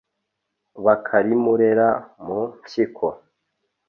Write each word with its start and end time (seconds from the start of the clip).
bakarimurera 0.85 1.87
mu 2.25 2.39
mpyiko 2.59 3.07